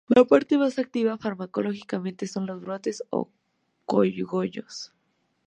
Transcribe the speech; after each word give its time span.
La 0.07 0.25
parte 0.25 0.57
más 0.57 0.79
activa 0.79 1.19
farmacológicamente 1.19 2.25
son 2.25 2.47
los 2.47 2.59
brotes 2.59 3.03
o 3.11 3.29
"cogollos". 3.85 4.95